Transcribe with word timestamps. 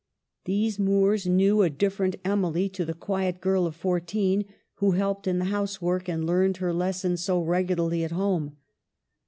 These 0.45 0.79
moors 0.79 1.27
knew 1.27 1.61
a 1.61 1.69
different 1.69 2.15
Emily 2.25 2.67
to 2.69 2.85
the 2.85 2.95
quiet 2.95 3.39
girl 3.39 3.67
of 3.67 3.75
fourteen 3.75 4.45
who 4.77 4.93
helped 4.93 5.27
in 5.27 5.37
the 5.37 5.45
housework 5.53 6.09
and 6.09 6.25
learned 6.25 6.57
her 6.57 6.73
lessons 6.73 7.23
so 7.23 7.39
regularly 7.39 8.03
at 8.03 8.09
home. 8.11 8.57